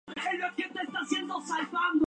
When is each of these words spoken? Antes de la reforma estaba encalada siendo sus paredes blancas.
Antes 0.07 0.25
de 0.33 0.37
la 0.39 0.49
reforma 0.49 0.63
estaba 0.63 0.83
encalada 0.87 1.05
siendo 1.09 1.41
sus 1.41 1.49
paredes 1.51 1.69
blancas. 1.69 1.91